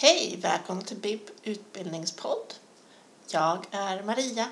[0.00, 2.54] Hej, välkommen till BIB utbildningspodd.
[3.30, 4.48] Jag är Maria,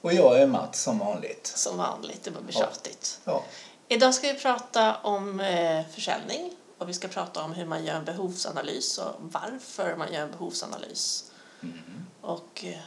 [0.00, 1.46] Och jag är Mats som vanligt.
[1.56, 2.24] som vanligt.
[2.24, 3.20] Det var tjatigt.
[3.24, 3.44] Ja.
[3.88, 7.94] Idag ska vi prata om eh, försäljning och vi ska prata om hur man gör
[7.94, 11.30] en behovsanalys och varför man gör en behovsanalys.
[11.62, 11.78] Mm.
[12.20, 12.78] Och eh,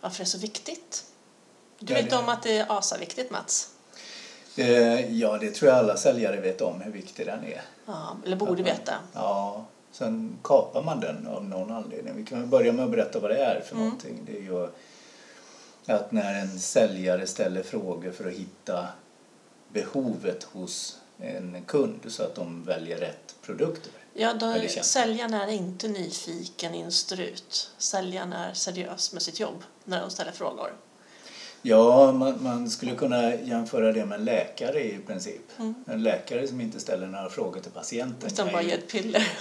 [0.00, 1.04] varför det är så viktigt.
[1.78, 3.70] Du Ja, vet det- om att det är asaviktigt, Mats?
[4.56, 7.62] Eh, ja, det tror jag alla säljare vet om hur viktig den är.
[7.86, 8.94] Ja, eller borde man- veta.
[9.12, 9.64] Ja,
[9.98, 12.16] sen kapar man den av någon anledning.
[12.16, 13.84] Vi kan väl börja med att berätta vad det är för Mm.
[13.84, 14.20] någonting.
[14.26, 14.68] Det är ju
[15.86, 18.88] att när en säljare ställer frågor för att hitta
[19.72, 23.92] behovet hos en kund så att de väljer rätt produkter.
[24.14, 24.82] Ja, då, tjänster.
[24.82, 27.70] säljaren är inte nyfiken i en strut.
[27.78, 30.72] Säljaren är seriös med sitt jobb när de ställer frågor.
[31.68, 35.42] Ja, man, man skulle kunna jämföra det med en läkare i princip.
[35.58, 35.74] Mm.
[35.86, 38.82] En läkare som inte ställer några frågor till patienten Utan kan ju-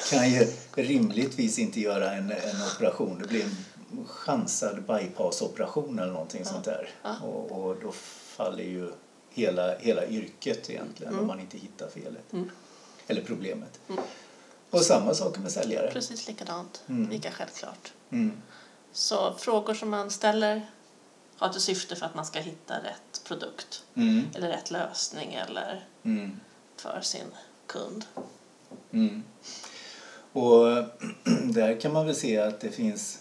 [0.09, 3.19] kan ju rimligtvis inte göra en, en operation.
[3.21, 3.57] Det blir en
[4.07, 6.51] chansad bypassoperation eller någonting Ja.
[6.51, 6.89] sånt där.
[7.03, 7.15] Ja.
[7.23, 7.91] Och, och då
[8.35, 8.91] faller ju
[9.29, 11.21] hela, hela yrket egentligen Mm.
[11.21, 12.33] om man inte hittar felet.
[12.33, 12.49] Mm.
[13.07, 13.79] Eller problemet.
[13.89, 14.03] Mm.
[14.69, 15.91] Och samma sak med säljare.
[15.91, 16.83] Precis likadant.
[16.87, 17.09] Mm.
[17.09, 17.93] Lika självklart.
[18.11, 18.31] Mm.
[18.91, 20.67] Så frågor som man ställer
[21.37, 24.23] har till syfte för att man ska hitta rätt produkt Mm.
[24.35, 26.39] eller rätt lösning eller Mm.
[26.77, 27.27] för sin
[27.67, 28.05] kund.
[28.91, 29.23] Mm.
[30.31, 30.65] Och
[31.53, 33.19] där kan man väl se att det finns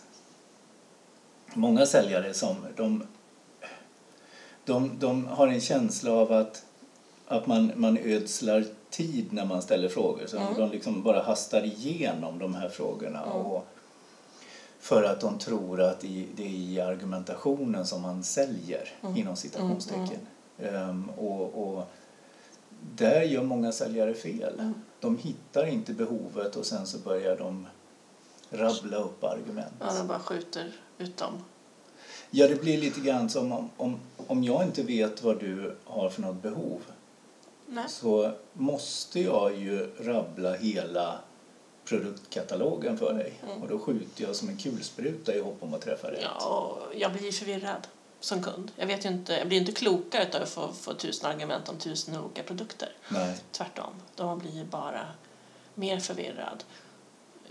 [1.54, 3.06] många säljare som de,
[4.64, 6.64] de, de har en känsla av att,
[7.26, 10.26] att man, man ödslar tid när man ställer frågor.
[10.26, 10.54] Så Mm.
[10.54, 13.22] de liksom bara hastar igenom de här frågorna.
[13.22, 13.32] Mm.
[13.36, 13.66] Och
[14.84, 19.16] för att de tror att det är i argumentationen som man säljer, Mm.
[19.16, 20.20] inom citationstecken.
[20.58, 21.84] Ehm, och, och
[22.96, 24.54] där gör många säljare fel.
[24.60, 24.74] Mm.
[25.00, 27.66] De hittar inte behovet och sen så börjar de
[28.50, 29.74] rabbla upp argument.
[29.80, 31.32] Ja, de bara skjuter ut dem.
[32.30, 33.96] Ja, det blir lite grann som om, om,
[34.26, 36.80] om jag inte vet vad du har för något behov
[37.66, 37.84] Nej.
[37.88, 41.18] så måste jag ju rabbla hela
[41.84, 43.32] produktkatalogen för dig.
[43.42, 43.62] Mm.
[43.62, 46.20] Och då skjuter jag som en kulspruta i hopp om att träffa rätt.
[46.22, 47.86] Ja, jag blir förvirrad
[48.20, 48.70] som kund.
[48.76, 51.78] Jag, vet ju inte, jag blir inte klokare av att få, få tusen argument om
[51.78, 52.88] tusen olika produkter.
[53.08, 53.38] Nej.
[53.52, 55.06] Tvärtom, de blir bara
[55.74, 56.64] mer förvirrad.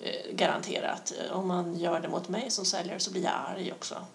[0.01, 1.13] Eh, garanterat.
[1.31, 4.05] Om man gör det mot mig som säljare så blir jag arg också.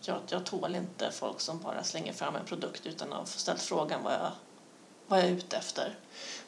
[0.00, 3.62] Jag, jag tål inte folk som bara slänger fram en produkt utan att få ställt
[3.62, 4.30] frågan vad jag,
[5.08, 5.94] vad jag är ute efter.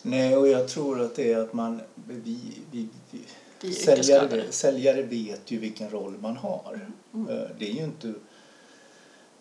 [0.02, 1.80] Nej, och jag tror att det är att man...
[2.08, 2.38] Vi,
[2.70, 3.20] vi, vi,
[3.60, 6.80] Vi säljare, säljare vet ju vilken roll man har.
[7.14, 7.28] Mm.
[7.28, 8.14] Eh, Det är ju inte...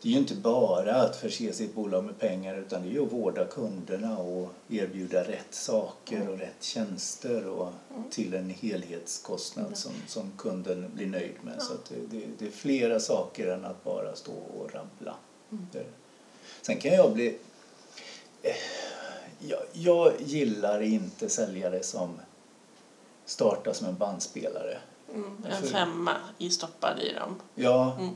[0.02, 3.06] Det är ju inte bara att förse sitt bolag med pengar utan det är ju
[3.06, 8.10] att vårda kunderna och erbjuda rätt saker och rätt tjänster och Mm.
[8.10, 11.54] till en helhetskostnad som, som kunden blir nöjd med.
[11.58, 11.64] Ja.
[11.64, 15.16] Så det, det, det är flera saker än att bara stå och rabbla.
[15.52, 15.68] Mm.
[15.72, 15.86] Det-
[16.62, 17.38] Sen kan jag bli...
[19.40, 22.20] Jag, jag gillar inte säljare som
[23.26, 24.78] startar som en bandspelare.
[25.14, 26.16] Mm, en För- femma
[26.52, 27.36] stoppad i dem.
[27.56, 28.16] Ja, Mm.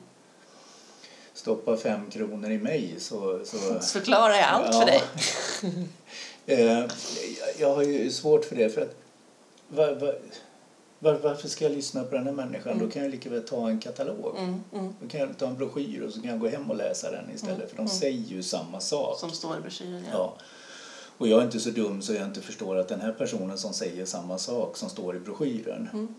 [1.33, 3.39] stoppa fem kronor i mig så...
[3.45, 4.85] så Så förklarar jag allt för Ja.
[4.85, 5.01] dig.
[6.45, 6.89] Eh, jag-
[7.59, 8.95] jag har ju svårt för det för att
[9.67, 10.19] var, var,
[10.99, 12.71] var, varför ska jag lyssna på den här människan?
[12.73, 12.85] Mm.
[12.85, 14.35] Då kan jag lika väl ta en katalog.
[14.38, 16.75] Mm, mm, Då kan jag ta en broschyr och så kan jag gå hem och
[16.75, 17.93] läsa den istället Mm, för de mm.
[17.97, 19.19] säger ju samma sak.
[19.19, 20.05] som står i broschyren.
[20.11, 20.17] Ja.
[20.17, 20.33] Ja.
[21.21, 23.73] Och jag är inte så dum så jag inte förstår att den här personen som
[23.73, 26.15] säger samma sak som står i broschyren Mm.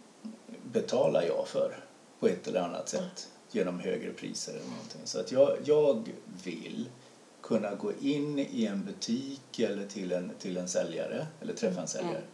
[0.72, 1.76] betalar jag för
[2.20, 5.00] på ett eller annat sätt genom högre priser eller någonting.
[5.04, 6.08] Så att jag, jag
[6.44, 6.88] vill
[7.40, 11.88] kunna gå in i en butik eller till en, till en säljare eller träffa en
[11.88, 12.28] säljare Mm.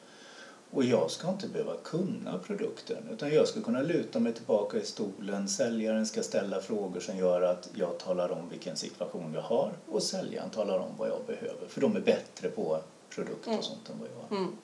[0.71, 4.85] Och jag ska inte behöva kunna produkten utan jag ska kunna luta mig tillbaka i
[4.85, 5.49] stolen.
[5.49, 10.03] Säljaren ska ställa frågor som gör att jag talar om vilken situation jag har och
[10.03, 11.69] säljaren talar om vad jag behöver.
[11.69, 12.81] För de är bättre på
[13.11, 13.59] produkt Mm.
[13.59, 14.43] och sånt än vad jag är.
[14.43, 14.57] Mm.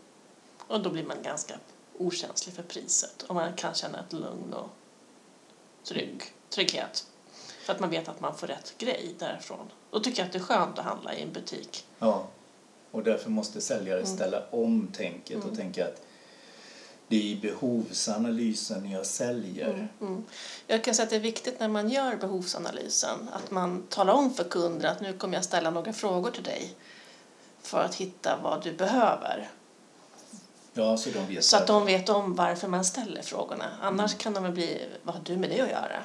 [0.67, 1.55] Och då blir man ganska
[1.99, 4.69] okänslig för priset och man kan känna ett lugn och
[5.85, 7.07] trygg, trygghet.
[7.65, 9.71] För att man vet att man får rätt grej därifrån.
[9.91, 11.87] Då tycker jag att det är skönt att handla i en butik.
[11.99, 12.27] Ja.
[12.95, 14.17] Och därför måste säljare Mm.
[14.17, 15.49] ställa om tänket Mm.
[15.51, 16.03] och tänka att
[17.09, 19.71] det är i behovsanalysen jag säljer.
[19.71, 20.25] Mm, mm.
[20.67, 24.35] Jag kan säga att det är viktigt när man gör behovsanalysen att man talar om
[24.35, 26.75] för kunden att nu kommer jag ställa några frågor till dig
[27.63, 29.49] för att hitta vad du behöver.
[30.73, 33.65] Ja, så de vet Så att de vet om varför man ställer frågorna.
[33.81, 34.19] Annars Mm.
[34.19, 36.03] kan de väl bli, vad har du med det att göra?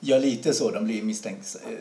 [0.00, 0.70] Ja, lite så.
[0.70, 1.78] De blir misstänks, eh,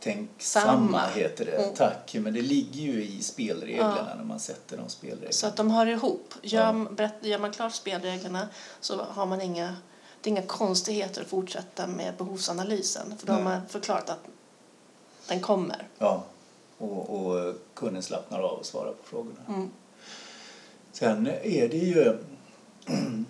[0.00, 1.06] tänksamma Samma.
[1.06, 1.52] heter det.
[1.52, 1.74] Mm.
[1.74, 2.14] Tack.
[2.14, 5.32] Men det ligger ju i spelreglerna när man sätter de spelreglerna.
[5.32, 6.34] Så att de hör ihop.
[6.42, 6.86] Gör, Ja.
[6.90, 8.48] berätt, gör man klart spelreglerna
[8.80, 9.76] så har man inga,
[10.20, 13.18] det är inga konstigheter att fortsätta med behovsanalysen.
[13.18, 13.52] För då har Nej.
[13.58, 14.26] man förklarat att
[15.28, 15.88] den kommer.
[15.98, 16.24] Ja.
[16.78, 19.40] Och, och kunden slappnar av och svarar på frågorna.
[19.48, 19.70] Mm.
[20.92, 22.18] Sen är det ju...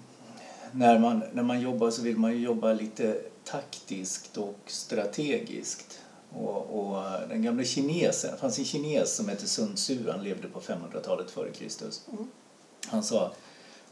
[0.73, 6.01] när, man, när man jobbar så vill man ju jobba lite taktiskt och strategiskt.
[6.33, 10.49] Och, och den gamla kinesen, det fanns en kines som hette Sun Tzu, han levde
[10.49, 12.03] på 500-talet före Kristus.
[12.13, 12.29] Mm.
[12.87, 13.33] Han sa,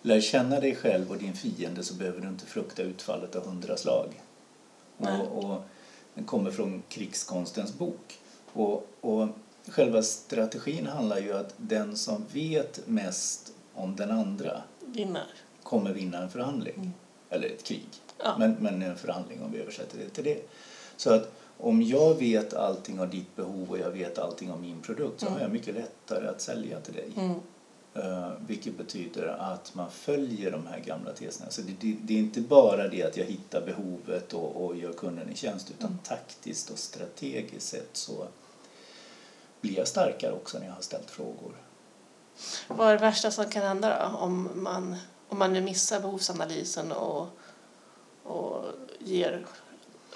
[0.02, 3.76] lär känna dig själv och din fiende så behöver du inte frukta utfallet av hundra
[3.76, 4.22] slag.
[4.96, 5.62] Och, och
[6.14, 8.18] den kommer från krigskonstens bok.
[8.52, 9.28] Och, och
[9.68, 15.26] själva strategin handlar ju att den som vet mest om den andra Vinner.
[15.62, 16.74] kommer vinna en förhandling.
[16.76, 16.92] Mm.
[17.30, 17.88] Eller ett krig.
[18.18, 18.36] Ja.
[18.38, 20.42] Men, men en förhandling om vi översätter det till det.
[20.96, 24.80] Så att om jag vet allting om ditt behov och jag vet allting om min
[24.82, 25.34] produkt så Mm.
[25.38, 27.10] har jag mycket lättare att sälja till dig.
[27.16, 27.34] Mm.
[27.94, 31.50] Eh, vilket betyder att man följer de här gamla teserna.
[31.50, 34.92] Så det, det, det är inte bara det att jag hittar behovet och, och gör
[34.92, 35.98] kunden en tjänst utan Mm.
[36.04, 38.26] taktiskt och strategiskt sett så
[39.60, 41.52] blir jag starkare också när jag har ställt frågor.
[42.68, 44.16] Vad är det värsta som kan hända då?
[44.18, 44.96] Om man,
[45.28, 47.26] om man nu missar behovsanalysen och,
[48.22, 48.64] och
[48.98, 49.46] ger,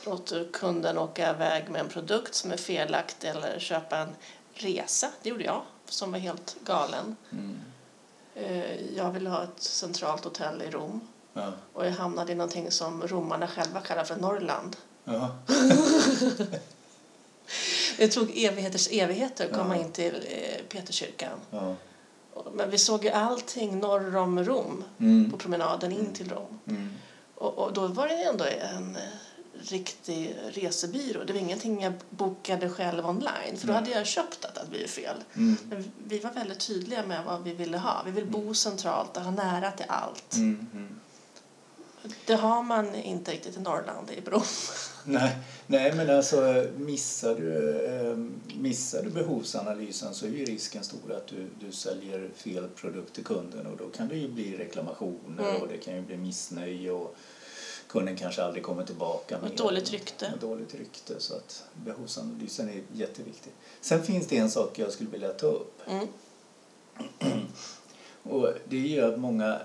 [0.05, 4.09] låter kunden åka iväg med en produkt som är felaktig eller köpa en
[4.55, 5.11] resa.
[5.23, 7.17] Det gjorde jag, som var helt galen.
[7.33, 7.59] Mm.
[8.35, 11.01] Eh, Jag ville ha ett centralt hotell i Rom
[11.33, 11.53] Ja.
[11.73, 14.77] och jag hamnade i någonting som romarna själva kallar för Norrland.
[15.05, 15.37] Ja.
[17.97, 19.83] Det tog evigheters evigheter att komma Ja.
[19.85, 21.41] in till eh, Peterskyrkan.
[22.53, 25.31] Men vi såg ju allting norr om Rom Mm.
[25.31, 26.61] på promenaden in till Rom.
[26.67, 26.95] Mm.
[27.35, 29.03] Och, och då var det ändå en eh,
[29.63, 31.25] riktig resebyrå.
[31.25, 34.91] Det var ingenting jag bokade själv online för då hade jag köpt att det blivit
[34.91, 35.17] fel.
[35.37, 35.57] Mm.
[35.69, 38.03] Men vi var väldigt tydliga med vad vi ville ha.
[38.07, 40.35] Vi vill bo centralt och ha nära till allt.
[40.35, 40.67] Mm.
[40.75, 41.01] Mm.
[42.27, 44.43] Det har man inte riktigt i Norrland, i Bro.
[45.05, 45.37] Nej,
[45.67, 48.17] nej, men alltså missar du, eh,
[48.61, 53.25] missar du behovsanalysen så är ju risken stor att du, du säljer fel produkt till
[53.25, 55.63] kunden och då kan det ju bli reklamationer Mm.
[55.63, 57.17] och det kan ju bli missnöje och
[57.91, 59.37] kunden kanske aldrig kommer tillbaka.
[59.37, 59.57] Ett mer.
[59.57, 60.27] dåligt rykte.
[60.27, 63.53] Ett dåligt rykte så att behovsanalysen är jätteviktig.
[63.81, 66.07] Sen finns det en sak jag skulle vilja ta upp Mm.
[68.23, 69.59] och det är ju att många,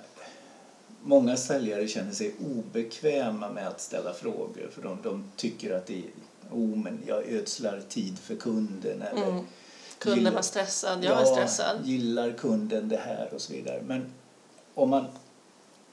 [1.03, 5.97] många säljare känner sig obekväma med att ställa frågor för de, de tycker att det
[5.97, 6.09] är
[6.51, 9.45] oh, men jag ödslar tid för kunden eller Mm.
[9.99, 11.85] Kunden gillar- var stressad, jag var stressad.
[11.85, 13.81] gillar kunden det här och så vidare.
[13.87, 14.13] Men
[14.73, 15.05] om man,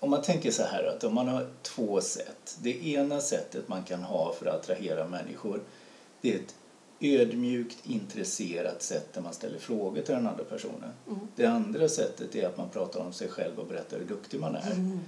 [0.03, 2.57] om man tänker så här att om man har två sätt.
[2.63, 5.61] Det ena sättet man kan ha för att attrahera människor
[6.21, 6.55] det är ett
[7.01, 10.93] ödmjukt intresserat sätt där man ställer frågor till den andra personen.
[11.09, 11.21] Mm.
[11.37, 14.55] Det andra sättet är att man pratar om sig själv och berättar hur duktig man
[14.57, 14.71] är.
[14.73, 15.01] Mm.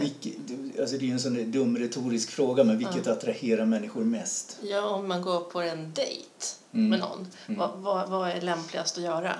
[0.00, 0.32] Vilket,
[0.80, 4.58] alltså det är en sån dum retorisk fråga men vilket attraherar människor mest?
[4.62, 6.28] Ja, om man går på en dejt
[6.72, 6.88] Mm.
[6.90, 7.58] med någon, Mm.
[7.60, 9.36] vad, vad, vad är lämpligast att göra?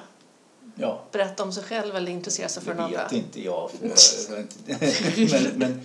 [0.75, 3.17] Ja, Berätta om sig själv eller intressera sig för det den vet andra?
[3.17, 3.71] inte jag.
[5.57, 5.81] Men,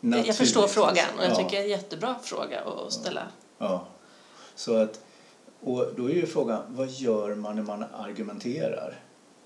[0.00, 1.36] men Jag förstår frågan och jag Ja.
[1.36, 3.22] tycker det är en jättebra fråga att ställa.
[3.58, 3.86] Ja.
[4.54, 5.00] Så att,
[5.60, 9.00] och då är ju frågan, vad gör man när man argumenterar?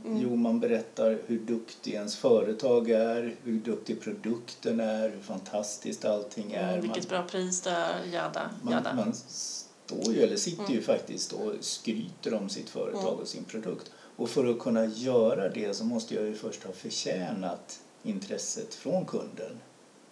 [0.05, 0.21] Mm.
[0.23, 6.53] Jo, man berättar hur duktig ens företag är, hur duktig produkten är, hur fantastiskt allting
[6.53, 6.69] är.
[6.69, 8.95] Mm, vilket man, bra pris det är, jada, man, jada.
[8.95, 10.85] man står ju, eller sitter ju Mm.
[10.85, 13.21] faktiskt och skryter om sitt företag Mm.
[13.21, 13.91] och sin produkt.
[14.17, 19.07] Och för att kunna göra det så måste jag ju först ha förtjänat intresset från
[19.07, 19.61] kunden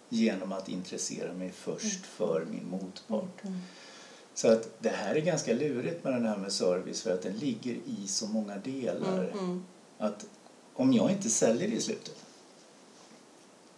[0.09, 3.43] genom att intressera mig först för min motpart.
[3.43, 3.59] Mm.
[4.33, 7.37] Så att det här är ganska lurigt med den här med service för att den
[7.37, 9.23] ligger i så många delar.
[9.23, 9.39] Mm.
[9.39, 9.63] Mm.
[9.97, 10.25] Att
[10.73, 12.15] om jag inte säljer i slutet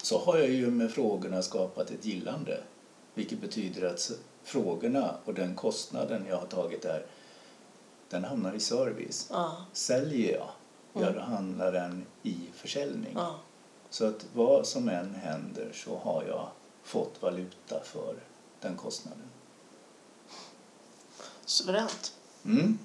[0.02, 2.64] så har jag ju med frågorna skapat ett gillande.
[3.14, 4.12] Vilket betyder att
[4.44, 7.06] frågorna och den kostnaden jag har tagit där
[8.14, 9.28] den hamnar i service.
[9.32, 10.50] Ja, Säljer jag,
[10.94, 11.14] ja Mm.
[11.14, 13.14] då handlar den i försäljning.
[13.16, 13.36] ja.
[13.90, 16.48] Så att vad som än händer så har jag
[16.84, 18.16] fått valuta för
[18.62, 19.20] den kostnaden.
[21.46, 22.14] Suveränt.
[22.46, 22.78] Mm.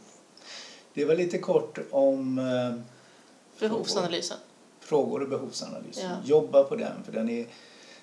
[0.94, 2.80] Det var lite kort om eh,
[3.60, 4.38] Behovsanalysen.
[4.80, 5.98] frågor och behovsanalys.
[6.02, 6.10] Ja.
[6.24, 7.46] Jobba på den, för den är,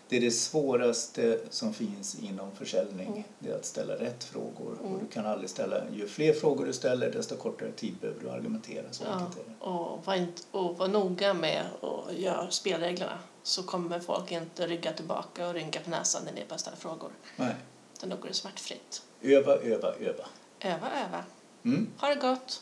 [0.09, 3.07] det är det svåraste som finns inom försäljning.
[3.07, 3.24] Mm.
[3.39, 4.77] Det är att ställa rätt frågor.
[4.79, 4.93] Mm.
[4.93, 8.29] Och du kan aldrig ställa, ju fler frågor du ställer, desto kortare tid behöver du
[8.29, 8.85] argumentera.
[8.91, 9.31] Så Ja.
[9.59, 14.93] Och var, inte, och var noga med att göra spelreglerna så kommer folk inte rygga
[14.93, 17.12] tillbaka och rynka på näsan när ni bara ställer frågor.
[17.35, 17.55] Nej.
[17.93, 19.01] Utan då går det smärtfritt.
[19.21, 20.25] Öva, öva, öva.
[20.59, 21.24] Öva, öva.
[21.63, 21.88] Mm.
[21.97, 22.62] Ha det gott.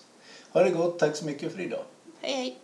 [0.52, 1.00] Ha det gott.
[1.00, 1.84] Tack så mycket för idag.
[2.22, 2.60] Hej, hej.